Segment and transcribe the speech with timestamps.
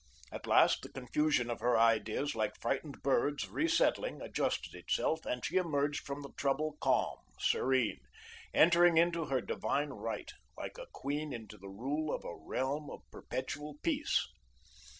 [0.31, 5.45] At last, the confusion of her ideas, like frightened birds, re settling, adjusted itself, and
[5.45, 7.99] she emerged from the trouble calm, serene,
[8.51, 13.03] entering into her divine right, like a queen into the rule of a realm of
[13.11, 14.27] perpetual peace.